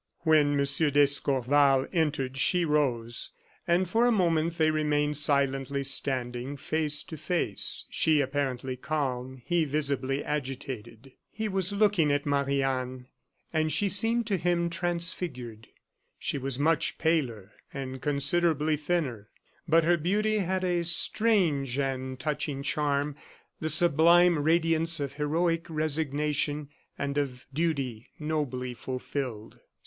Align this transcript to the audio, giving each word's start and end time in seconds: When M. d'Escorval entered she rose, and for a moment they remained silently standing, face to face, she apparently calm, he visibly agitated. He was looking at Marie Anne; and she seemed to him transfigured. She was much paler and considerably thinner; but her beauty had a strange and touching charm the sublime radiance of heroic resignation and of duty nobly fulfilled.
When 0.21 0.59
M. 0.59 0.65
d'Escorval 0.89 1.85
entered 1.93 2.35
she 2.35 2.65
rose, 2.65 3.29
and 3.67 3.87
for 3.87 4.07
a 4.07 4.11
moment 4.11 4.57
they 4.57 4.71
remained 4.71 5.15
silently 5.17 5.83
standing, 5.83 6.57
face 6.57 7.03
to 7.03 7.17
face, 7.17 7.85
she 7.91 8.19
apparently 8.19 8.75
calm, 8.77 9.43
he 9.45 9.63
visibly 9.63 10.23
agitated. 10.23 11.11
He 11.29 11.47
was 11.47 11.71
looking 11.71 12.11
at 12.11 12.25
Marie 12.25 12.63
Anne; 12.63 13.09
and 13.53 13.71
she 13.71 13.89
seemed 13.89 14.25
to 14.25 14.37
him 14.37 14.71
transfigured. 14.71 15.67
She 16.17 16.39
was 16.39 16.57
much 16.57 16.97
paler 16.97 17.51
and 17.71 18.01
considerably 18.01 18.77
thinner; 18.77 19.29
but 19.67 19.83
her 19.83 19.97
beauty 19.97 20.39
had 20.39 20.63
a 20.63 20.83
strange 20.83 21.77
and 21.77 22.19
touching 22.19 22.63
charm 22.63 23.15
the 23.59 23.69
sublime 23.69 24.39
radiance 24.39 24.99
of 24.99 25.13
heroic 25.13 25.67
resignation 25.69 26.69
and 26.97 27.19
of 27.19 27.45
duty 27.53 28.09
nobly 28.17 28.73
fulfilled. 28.73 29.59